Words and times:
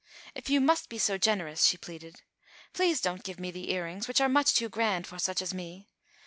"If 0.33 0.49
you 0.49 0.61
must 0.61 0.89
be 0.89 0.97
so 0.97 1.19
generous," 1.19 1.63
she 1.63 1.77
pleaded, 1.77 2.23
"please 2.73 3.01
don't 3.01 3.21
give 3.23 3.39
me 3.39 3.51
the 3.51 3.69
ear 3.71 3.83
rings, 3.83 4.07
which 4.07 4.19
are 4.19 4.27
much 4.27 4.55
too 4.55 4.67
grand 4.67 5.05
for 5.05 5.19
such 5.19 5.43
as 5.43 5.53
me. 5.53 5.89